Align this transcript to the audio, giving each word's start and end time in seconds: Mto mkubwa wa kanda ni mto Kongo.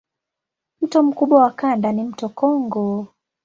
Mto 0.81 1.03
mkubwa 1.03 1.39
wa 1.43 1.51
kanda 1.51 1.91
ni 1.91 2.03
mto 2.03 2.29
Kongo. 2.29 3.07